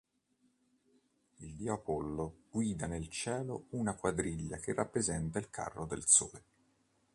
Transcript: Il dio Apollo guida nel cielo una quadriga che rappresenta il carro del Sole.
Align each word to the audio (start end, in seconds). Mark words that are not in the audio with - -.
Il 1.35 1.53
dio 1.53 1.73
Apollo 1.75 2.45
guida 2.49 2.87
nel 2.87 3.07
cielo 3.07 3.67
una 3.73 3.93
quadriga 3.93 4.57
che 4.57 4.73
rappresenta 4.73 5.37
il 5.37 5.51
carro 5.51 5.85
del 5.85 6.07
Sole. 6.07 6.43